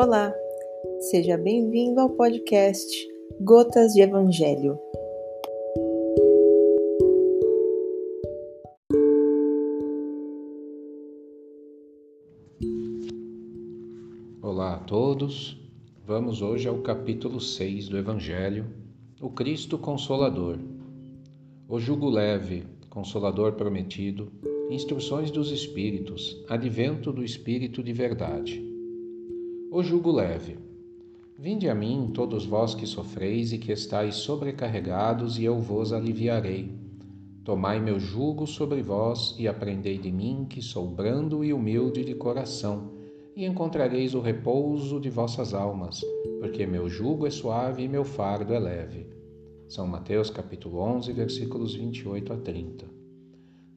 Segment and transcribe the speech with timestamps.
[0.00, 0.32] Olá,
[1.10, 2.86] seja bem-vindo ao podcast
[3.40, 4.78] Gotas de Evangelho.
[14.40, 15.60] Olá a todos,
[16.06, 18.66] vamos hoje ao capítulo 6 do Evangelho,
[19.20, 20.60] o Cristo Consolador.
[21.68, 24.30] O jugo leve, Consolador prometido,
[24.70, 28.67] instruções dos Espíritos, advento do Espírito de verdade.
[29.70, 30.56] O jugo leve.
[31.38, 36.72] Vinde a mim, todos vós que sofreis e que estáis sobrecarregados, e eu vos aliviarei.
[37.44, 42.14] Tomai meu jugo sobre vós e aprendei de mim, que sou brando e humilde de
[42.14, 42.92] coração,
[43.36, 46.00] e encontrareis o repouso de vossas almas,
[46.40, 49.06] porque meu jugo é suave e meu fardo é leve.
[49.68, 52.86] São Mateus capítulo 11, versículos 28 a 30.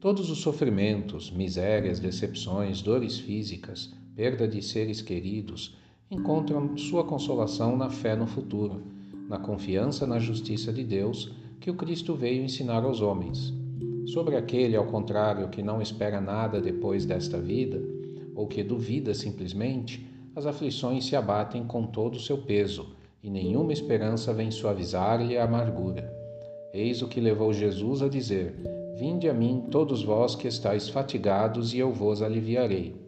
[0.00, 5.76] Todos os sofrimentos, misérias, decepções, dores físicas, perda de seres queridos,
[6.12, 8.82] encontram sua consolação na fé no futuro,
[9.30, 13.54] na confiança na justiça de Deus que o Cristo veio ensinar aos homens.
[14.04, 17.82] Sobre aquele, ao contrário, que não espera nada depois desta vida,
[18.34, 23.72] ou que duvida simplesmente, as aflições se abatem com todo o seu peso, e nenhuma
[23.72, 26.12] esperança vem suavizar-lhe a amargura.
[26.74, 28.54] Eis o que levou Jesus a dizer:
[28.98, 33.01] Vinde a mim, todos vós que estáis fatigados, e eu vos aliviarei.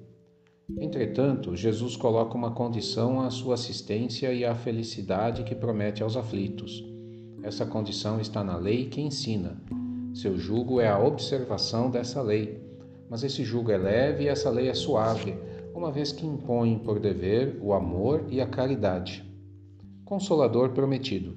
[0.79, 6.83] Entretanto, Jesus coloca uma condição à sua assistência e à felicidade que promete aos aflitos.
[7.43, 9.61] Essa condição está na lei que ensina.
[10.15, 12.65] Seu jugo é a observação dessa lei.
[13.11, 15.37] Mas esse jugo é leve e essa lei é suave,
[15.75, 19.23] uma vez que impõe por dever o amor e a caridade.
[20.03, 21.37] Consolador prometido.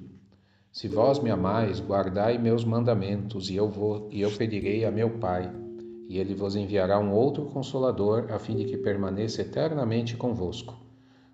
[0.72, 5.18] Se vós me amais, guardai meus mandamentos, e eu vou e eu pedirei a meu
[5.18, 5.67] Pai
[6.08, 10.74] e ele vos enviará um outro consolador, a fim de que permaneça eternamente convosco.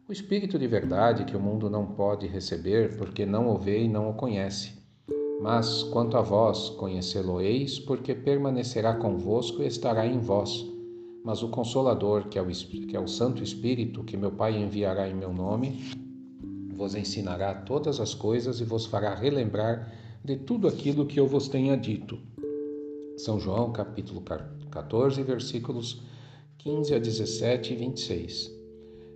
[0.08, 3.88] O Espírito de verdade que o mundo não pode receber, porque não o vê e
[3.88, 4.72] não o conhece.
[5.40, 10.66] Mas, quanto a vós, conhecê-lo-eis, porque permanecerá convosco e estará em vós.
[11.24, 15.08] Mas o Consolador, que é o, que é o Santo Espírito, que meu Pai enviará
[15.08, 15.84] em meu nome,
[16.74, 19.90] vos ensinará todas as coisas e vos fará relembrar
[20.22, 22.18] de tudo aquilo que eu vos tenha dito.
[23.16, 24.20] São João, capítulo
[24.70, 26.02] 14, versículos
[26.58, 28.52] 15 a 17 e 26.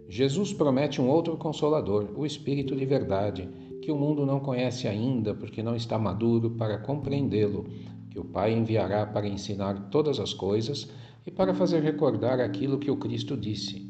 [0.08, 3.48] Jesus promete um outro consolador, o Espírito de verdade,
[3.82, 7.66] que o mundo não conhece ainda porque não está maduro para compreendê-lo,
[8.08, 10.88] que o Pai enviará para ensinar todas as coisas
[11.26, 13.84] e para fazer recordar aquilo que o Cristo disse.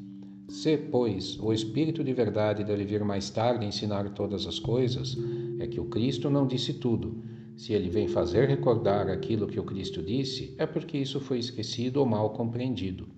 [0.48, 5.18] Se, pois, o Espírito de verdade deve vir mais tarde ensinar todas as coisas,
[5.60, 7.22] é que o Cristo não disse tudo
[7.58, 11.96] se ele vem fazer recordar aquilo que o Cristo disse, é porque isso foi esquecido
[11.96, 13.08] ou mal compreendido.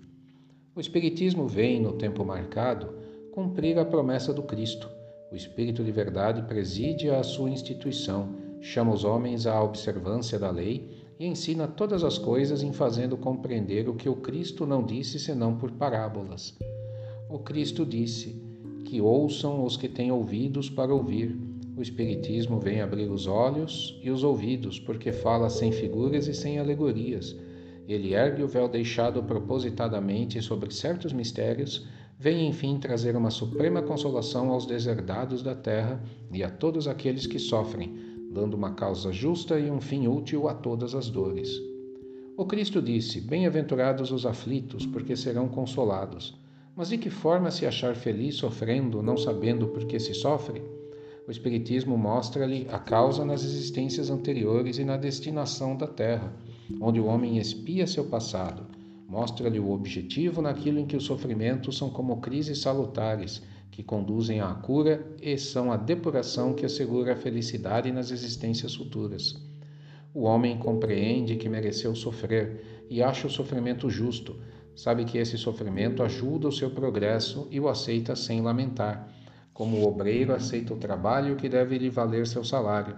[0.75, 2.91] O Espiritismo vem, no tempo marcado,
[3.31, 4.89] cumprir a promessa do Cristo.
[5.31, 10.89] O Espírito de verdade preside a sua instituição, chama os homens à observância da lei
[11.19, 15.55] e ensina todas as coisas em fazendo compreender o que o Cristo não disse senão
[15.55, 16.57] por parábolas.
[17.29, 18.41] O Cristo disse:
[18.85, 21.50] Que ouçam os que têm ouvidos para ouvir
[21.81, 26.59] o Espiritismo vem abrir os olhos e os ouvidos, porque fala sem figuras e sem
[26.59, 27.35] alegorias.
[27.87, 31.87] Ele ergue o véu deixado propositadamente sobre certos mistérios,
[32.19, 35.99] vem enfim trazer uma suprema consolação aos deserdados da terra
[36.31, 37.95] e a todos aqueles que sofrem,
[38.31, 41.49] dando uma causa justa e um fim útil a todas as dores.
[42.37, 46.39] O Cristo disse: Bem-aventurados os aflitos, porque serão consolados.
[46.75, 50.61] Mas de que forma se achar feliz sofrendo, não sabendo por que se sofre?
[51.31, 56.33] O Espiritismo mostra-lhe a causa nas existências anteriores e na destinação da Terra,
[56.81, 58.67] onde o homem espia seu passado.
[59.07, 64.53] Mostra-lhe o objetivo naquilo em que os sofrimentos são como crises salutares, que conduzem à
[64.55, 69.41] cura e são a depuração que assegura a felicidade nas existências futuras.
[70.13, 74.35] O homem compreende que mereceu sofrer e acha o sofrimento justo,
[74.75, 79.20] sabe que esse sofrimento ajuda o seu progresso e o aceita sem lamentar
[79.61, 82.95] como o obreiro aceita o trabalho que deve lhe valer seu salário.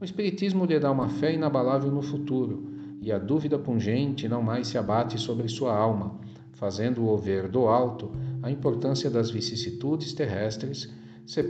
[0.00, 2.66] O Espiritismo lhe dá uma fé inabalável no futuro,
[3.02, 6.18] e a dúvida pungente não mais se abate sobre sua alma,
[6.54, 8.10] fazendo-o ver do alto
[8.42, 10.90] a importância das vicissitudes terrestres,
[11.26, 11.44] se,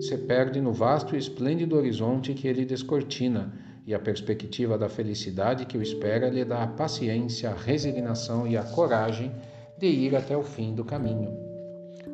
[0.00, 3.52] se perde no vasto e esplêndido horizonte que ele descortina,
[3.86, 8.56] e a perspectiva da felicidade que o espera lhe dá a paciência, a resignação e
[8.56, 9.30] a coragem
[9.78, 11.30] de ir até o fim do caminho.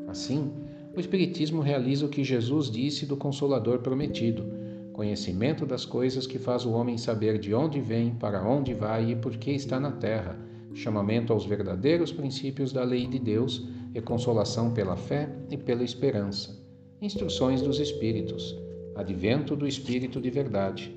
[0.07, 0.68] Assim,
[0.99, 4.45] o Espiritismo realiza o que Jesus disse do Consolador prometido:
[4.93, 9.15] conhecimento das coisas que faz o homem saber de onde vem, para onde vai e
[9.15, 10.37] por que está na terra,
[10.75, 13.65] chamamento aos verdadeiros princípios da lei de Deus,
[13.95, 16.61] e consolação pela fé e pela esperança.
[17.01, 18.59] Instruções dos Espíritos.
[18.97, 20.93] Advento do Espírito de Verdade.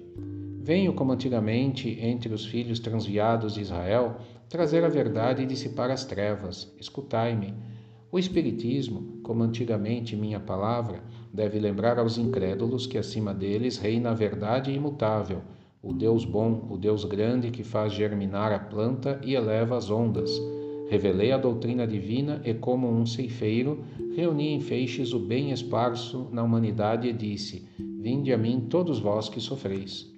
[0.64, 4.18] Venho, como antigamente, entre os filhos transviados de Israel,
[4.50, 6.74] trazer a verdade e dissipar as trevas.
[6.80, 7.54] Escutai-me.
[8.12, 11.02] O Espiritismo, como antigamente minha palavra,
[11.34, 15.42] deve lembrar aos incrédulos que acima deles reina a verdade imutável,
[15.82, 20.30] o Deus bom, o Deus grande que faz germinar a planta e eleva as ondas.
[20.90, 23.82] Revelei a doutrina divina e, como um ceifeiro,
[24.14, 29.30] reuni em feixes o bem esparso na humanidade e disse: Vinde a mim todos vós
[29.30, 30.12] que sofreis.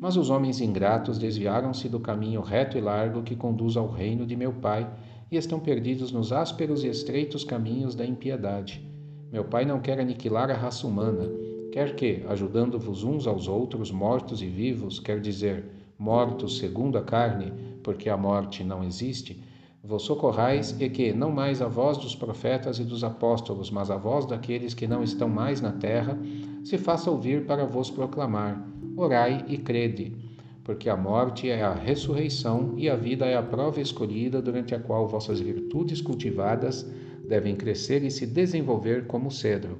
[0.00, 4.34] Mas os homens ingratos desviaram-se do caminho reto e largo que conduz ao reino de
[4.34, 4.90] meu Pai
[5.30, 8.86] e estão perdidos nos ásperos e estreitos caminhos da impiedade.
[9.30, 11.30] Meu Pai não quer aniquilar a raça humana,
[11.70, 15.64] quer que, ajudando-vos uns aos outros, mortos e vivos, quer dizer,
[15.98, 17.52] mortos segundo a carne,
[17.82, 19.42] porque a morte não existe,
[19.82, 23.96] vos socorrais e que, não mais a voz dos profetas e dos apóstolos, mas a
[23.96, 26.18] voz daqueles que não estão mais na terra,
[26.64, 28.66] se faça ouvir para vos proclamar.
[28.96, 30.27] Orai e crede,
[30.68, 34.78] porque a morte é a ressurreição e a vida é a prova escolhida durante a
[34.78, 36.86] qual vossas virtudes cultivadas
[37.26, 39.78] devem crescer e se desenvolver como cedro.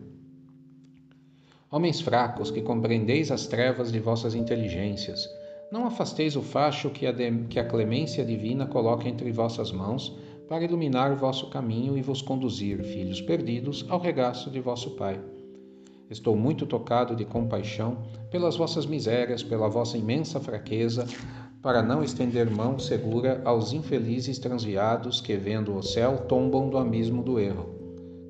[1.71, 5.29] Homens fracos, que compreendeis as trevas de vossas inteligências,
[5.71, 10.17] não afasteis o facho que a, de, que a clemência divina coloca entre vossas mãos
[10.49, 15.21] para iluminar vosso caminho e vos conduzir, filhos perdidos, ao regaço de vosso Pai.
[16.11, 17.99] Estou muito tocado de compaixão
[18.31, 21.07] pelas vossas misérias, pela vossa imensa fraqueza,
[21.61, 27.23] para não estender mão segura aos infelizes transviados que, vendo o céu, tombam do abismo
[27.23, 27.75] do erro.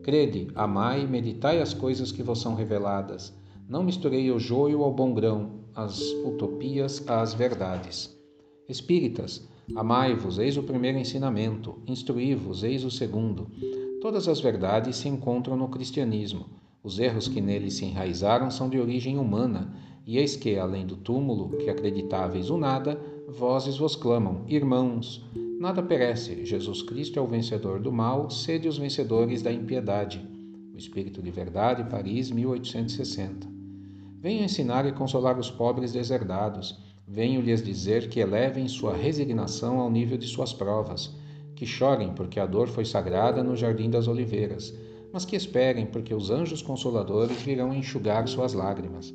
[0.02, 3.32] Crede, amai, meditai as coisas que vos são reveladas.
[3.68, 8.18] Não misturei o joio ao bom grão, as utopias às verdades.
[8.68, 9.46] Espíritas,
[9.76, 13.48] amai-vos, eis o primeiro ensinamento, instruí-vos, eis o segundo.
[14.00, 16.46] Todas as verdades se encontram no cristianismo.
[16.82, 19.74] Os erros que nele se enraizaram são de origem humana,
[20.06, 25.24] e eis que, além do túmulo, que acreditáveis o nada, vozes vos clamam, irmãos.
[25.60, 30.24] Nada perece, Jesus Cristo é o vencedor do mal, sede os vencedores da impiedade.
[30.72, 33.48] O Espírito de Verdade, Paris, 1860.
[34.20, 36.78] Venho ensinar e consolar os pobres deserdados.
[37.06, 41.12] Venho lhes dizer que elevem sua resignação ao nível de suas provas,
[41.56, 44.72] que chorem porque a dor foi sagrada no jardim das oliveiras
[45.18, 49.12] mas que esperem, porque os anjos consoladores virão enxugar suas lágrimas.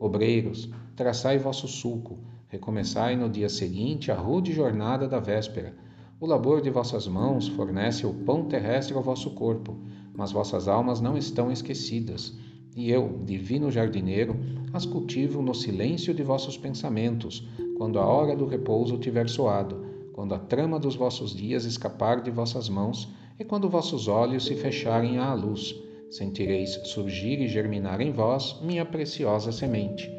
[0.00, 0.66] Obreiros,
[0.96, 2.18] traçai vosso sulco,
[2.48, 5.76] recomeçai no dia seguinte a rude jornada da véspera.
[6.18, 9.76] O labor de vossas mãos fornece o pão terrestre ao vosso corpo,
[10.14, 12.34] mas vossas almas não estão esquecidas.
[12.74, 14.36] E eu, divino jardineiro,
[14.72, 17.46] as cultivo no silêncio de vossos pensamentos,
[17.76, 19.84] quando a hora do repouso tiver soado,
[20.14, 23.06] quando a trama dos vossos dias escapar de vossas mãos
[23.38, 25.74] e quando vossos olhos se fecharem à luz,
[26.10, 30.10] sentireis surgir e germinar em vós minha preciosa semente.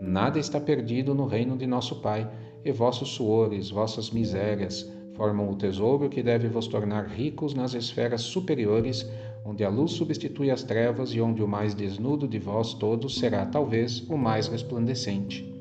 [0.00, 2.28] Nada está perdido no reino de nosso Pai,
[2.64, 8.22] e vossos suores, vossas misérias, formam o tesouro que deve vos tornar ricos nas esferas
[8.22, 9.08] superiores,
[9.44, 13.44] onde a luz substitui as trevas e onde o mais desnudo de vós todos será,
[13.44, 15.52] talvez, o mais resplandecente.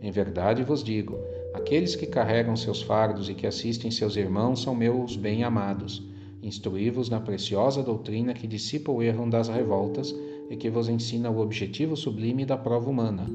[0.00, 1.18] Em verdade vos digo:
[1.52, 6.05] aqueles que carregam seus fardos e que assistem seus irmãos são meus bem-amados.
[6.42, 10.14] Instruí-vos na preciosa doutrina que dissipa o erro das revoltas
[10.50, 13.26] e que vos ensina o objetivo sublime da prova humana.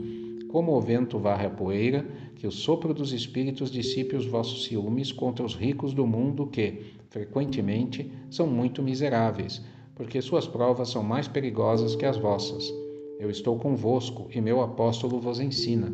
[0.48, 2.06] Como o vento varre a poeira,
[2.36, 6.94] que o sopro dos espíritos dissipe os vossos ciúmes contra os ricos do mundo que,
[7.10, 9.62] frequentemente, são muito miseráveis,
[9.96, 12.74] porque suas provas são mais perigosas que as vossas.
[13.20, 15.94] Eu estou convosco e meu apóstolo vos ensina.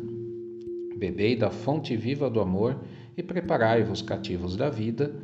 [0.96, 2.76] Bebei da fonte viva do amor
[3.16, 5.14] e preparai-vos cativos da vida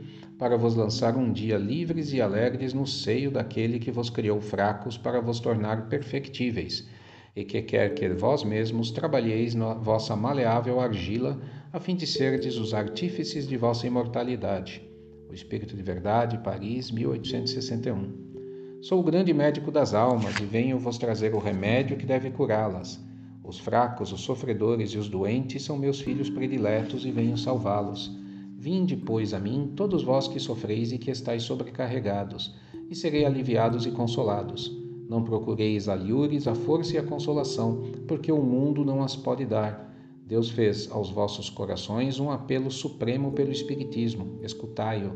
[0.44, 4.94] para vos lançar um dia livres e alegres no seio daquele que vos criou fracos
[4.98, 6.86] para vos tornar perfectíveis,
[7.34, 11.40] e que quer que vós mesmos trabalheis na vossa maleável argila,
[11.72, 14.86] a fim de serdes os artífices de vossa imortalidade.
[15.30, 18.82] O Espírito de Verdade, Paris, 1861.
[18.82, 23.02] Sou o grande médico das almas e venho vos trazer o remédio que deve curá-las.
[23.42, 28.22] Os fracos, os sofredores e os doentes são meus filhos prediletos e venho salvá-los.
[28.64, 32.54] Vinde, pois, a mim, todos vós que sofreis e que estáis sobrecarregados,
[32.88, 34.74] e serei aliviados e consolados.
[35.06, 39.94] Não procureis alhures, a força e a consolação, porque o mundo não as pode dar.
[40.26, 44.38] Deus fez aos vossos corações um apelo supremo pelo Espiritismo.
[44.42, 45.12] Escutai-o.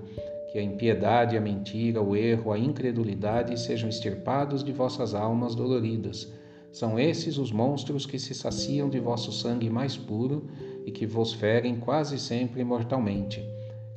[0.53, 6.31] Que a impiedade, a mentira, o erro, a incredulidade sejam extirpados de vossas almas doloridas.
[6.71, 10.45] São esses os monstros que se saciam de vosso sangue mais puro
[10.89, 13.47] e que vos ferem quase sempre mortalmente.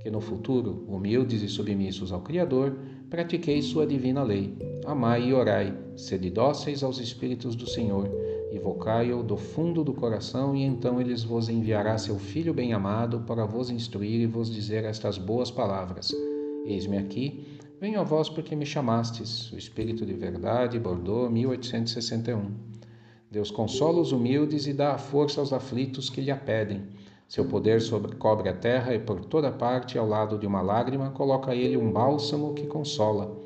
[0.02, 2.78] Que no futuro, humildes e submissos ao Criador,
[3.10, 4.58] pratiquei sua divina lei.
[4.86, 8.12] Amai e orai, sede dóceis aos Espíritos do Senhor,
[8.52, 13.70] invocai-o do fundo do coração, e então ele vos enviará seu Filho bem-amado para vos
[13.70, 16.12] instruir e vos dizer estas boas palavras.
[16.66, 17.46] Eis-me aqui,
[17.80, 19.50] venho a vós porque me chamastes.
[19.54, 22.71] O Espírito de Verdade, Bordeaux, 1861.
[23.32, 26.82] Deus consola os humildes e dá a força aos aflitos que lhe a pedem.
[27.30, 31.56] Seu poder sobrecobre a terra e por toda parte, ao lado de uma lágrima, coloca
[31.56, 33.40] ele um bálsamo que consola.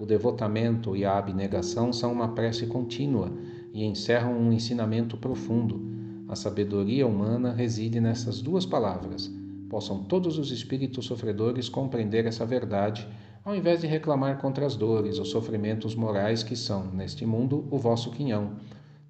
[0.00, 3.30] O devotamento e a abnegação são uma prece contínua
[3.74, 5.82] e encerram um ensinamento profundo.
[6.30, 9.30] A sabedoria humana reside nessas duas palavras.
[9.68, 13.06] Possam todos os espíritos sofredores compreender essa verdade,
[13.44, 17.76] ao invés de reclamar contra as dores, os sofrimentos morais que são, neste mundo, o
[17.76, 18.52] vosso quinhão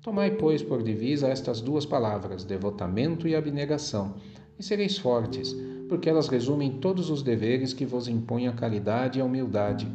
[0.07, 4.15] Tomai, pois, por divisa estas duas palavras, devotamento e abnegação,
[4.57, 5.53] e sereis fortes,
[5.89, 9.89] porque elas resumem todos os deveres que vos impõe a caridade e a humildade.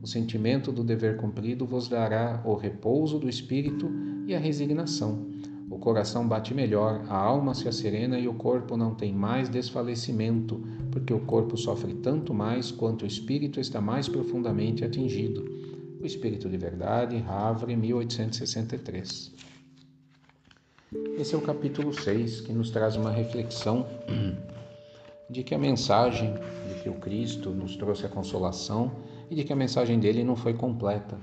[0.00, 3.90] O sentimento do dever cumprido vos dará o repouso do espírito
[4.24, 5.26] e a resignação.
[5.68, 10.62] O coração bate melhor, a alma se acerena e o corpo não tem mais desfalecimento,
[10.92, 15.44] porque o corpo sofre tanto mais quanto o espírito está mais profundamente atingido.
[16.00, 19.55] O Espírito de Verdade, Havre, 1863.
[21.18, 23.86] Esse é o capítulo 6 que nos traz uma reflexão
[25.30, 26.34] de que a mensagem
[26.68, 28.92] de que o Cristo nos trouxe a consolação
[29.30, 31.18] e de que a mensagem dele não foi completa,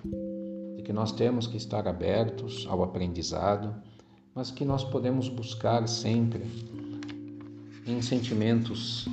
[0.75, 3.75] de que nós temos que estar abertos ao aprendizado,
[4.33, 6.43] mas que nós podemos buscar sempre
[7.85, 9.07] em sentimentos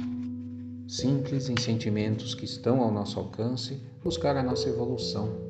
[0.89, 5.50] simples, em sentimentos que estão ao nosso alcance, buscar a nossa evolução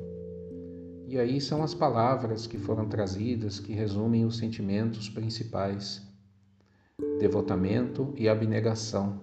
[1.11, 6.01] e aí são as palavras que foram trazidas que resumem os sentimentos principais:
[7.19, 9.19] devotamento e abnegação.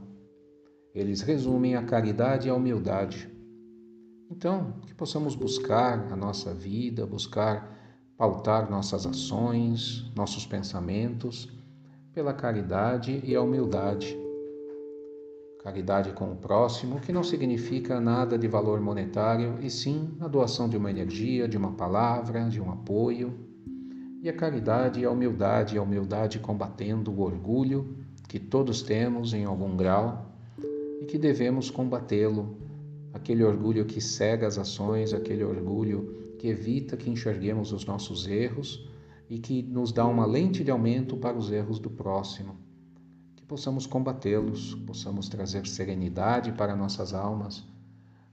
[0.95, 3.31] Eles resumem a caridade e a humildade.
[4.31, 7.75] Então, que possamos buscar a nossa vida, buscar
[8.19, 11.49] pautar nossas ações, nossos pensamentos
[12.13, 14.15] pela caridade e a humildade
[15.69, 20.67] Caridade com o próximo, que não significa nada de valor monetário, e sim a doação
[20.67, 23.35] de uma energia, de uma palavra, de um apoio.
[24.23, 29.45] E a caridade e a humildade, a humildade combatendo o orgulho que todos temos em
[29.45, 30.33] algum grau
[31.03, 32.57] e que devemos combatê-lo,
[33.13, 38.89] aquele orgulho que cega as ações, aquele orgulho que evita que enxerguemos os nossos erros
[39.29, 42.68] e que nos dá uma lente de aumento para os erros do próximo
[43.49, 47.65] possamos combatê-los, possamos trazer serenidade para nossas almas,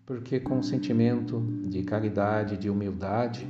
[0.05, 3.47] porque com o sentimento de caridade, de humildade,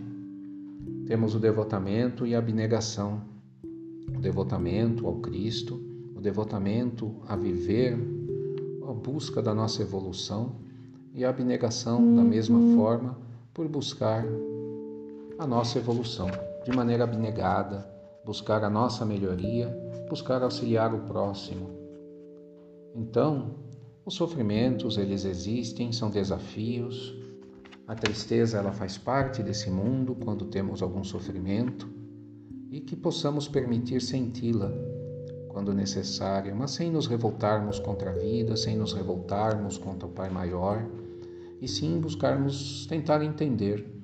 [1.08, 3.22] temos o devotamento e a abnegação.
[4.16, 5.82] O devotamento ao Cristo,
[6.16, 7.98] o devotamento a viver
[8.88, 10.56] a busca da nossa evolução
[11.14, 13.18] e a abnegação da mesma forma
[13.54, 14.24] por buscar
[15.40, 16.30] a nossa evolução
[16.64, 17.95] de maneira abnegada,
[18.25, 19.67] buscar a nossa melhoria,
[20.10, 21.70] buscar auxiliar o próximo.
[22.96, 23.55] Então,
[24.05, 27.15] os sofrimentos, eles existem, são desafios.
[27.88, 31.88] A tristeza, ela faz parte desse mundo quando temos algum sofrimento
[32.72, 34.72] e que possamos permitir senti-la
[35.50, 40.29] quando necessário, mas sem nos revoltarmos contra a vida, sem nos revoltarmos contra o Pai
[40.29, 40.86] Maior,
[41.62, 43.95] e sim buscarmos tentar entender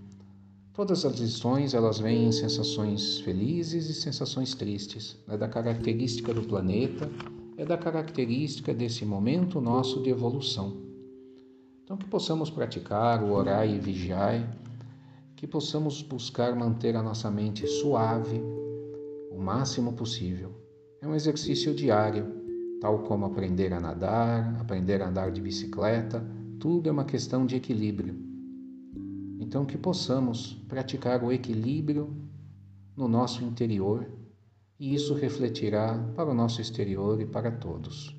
[0.74, 5.18] Todas as lições elas vêm em sensações felizes e sensações tristes.
[5.28, 7.10] É da característica do planeta,
[7.58, 10.78] é da característica desse momento nosso de evolução.
[11.84, 14.58] Então que possamos praticar o orar e vigiar,
[15.36, 18.42] que possamos buscar manter a nossa mente suave
[19.30, 20.54] o máximo possível.
[21.02, 26.26] É um exercício diário, tal como aprender a nadar, aprender a andar de bicicleta,
[26.58, 28.31] tudo é uma questão de equilíbrio.
[29.42, 32.16] Então, que possamos praticar o equilíbrio
[32.96, 34.08] no nosso interior
[34.80, 38.16] e isso refletirá para o nosso exterior e para todos.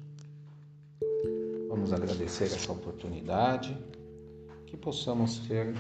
[1.69, 3.79] Vamos agradecer essa oportunidade,
[4.67, 5.73] que possamos ter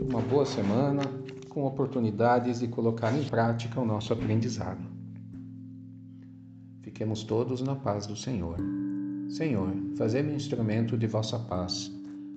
[0.00, 1.02] uma boa semana
[1.50, 4.80] com oportunidades de colocar em prática o nosso aprendizado.
[6.80, 8.56] Fiquemos todos na paz do Senhor.
[9.28, 11.92] Senhor, fazei-me instrumento de vossa paz.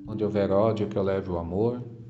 [0.06, 1.82] Onde houver ódio, que eu leve o amor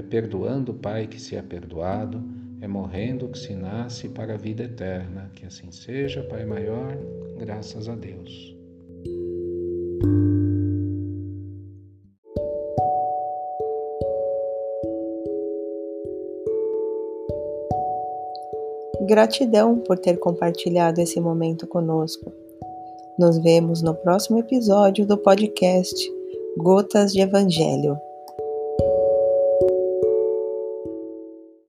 [0.00, 2.24] É perdoando, Pai, que se é perdoado,
[2.58, 5.30] é morrendo que se nasce para a vida eterna.
[5.34, 6.96] Que assim seja, Pai maior,
[7.38, 8.56] graças a Deus.
[19.06, 22.32] Gratidão por ter compartilhado esse momento conosco.
[23.18, 26.10] Nos vemos no próximo episódio do podcast
[26.56, 27.98] Gotas de Evangelho.